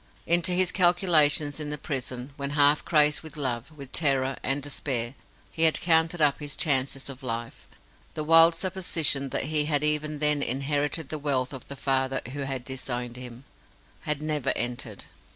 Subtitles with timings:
[0.25, 5.13] Into his calculations in the prison when, half crazed with love, with terror, and despair,
[5.51, 7.67] he had counted up his chances of life
[8.15, 12.39] the wild supposition that he had even then inherited the wealth of the father who
[12.39, 13.43] had disowned him,
[13.99, 15.05] had never entered.